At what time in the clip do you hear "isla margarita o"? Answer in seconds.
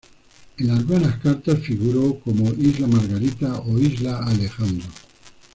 2.53-3.77